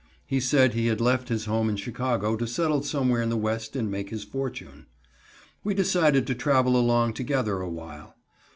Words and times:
He 0.25 0.39
said 0.39 0.73
he 0.73 0.87
had 0.87 0.99
left 0.99 1.29
his 1.29 1.45
home 1.45 1.69
in 1.69 1.75
Chicago 1.75 2.35
to 2.35 2.47
settle 2.47 2.81
somewhere 2.81 3.21
in 3.21 3.29
the 3.29 3.37
West 3.37 3.75
and 3.75 3.91
make 3.91 4.09
his 4.09 4.23
fortune. 4.23 4.87
We 5.63 5.75
decided 5.75 6.25
to 6.25 6.33
travel 6.33 6.75
along 6.75 7.13
together 7.13 7.61
awhile. 7.61 8.15